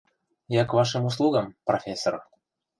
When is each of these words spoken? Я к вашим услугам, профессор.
Я 0.47 0.65
к 0.65 0.73
вашим 0.73 1.05
услугам, 1.05 1.55
профессор. 1.63 2.23